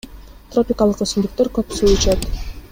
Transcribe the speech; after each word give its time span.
Тропикалык 0.55 1.05
өсүмдүктөр 1.07 1.53
көп 1.59 1.79
суу 1.81 1.95
ичет. 1.99 2.29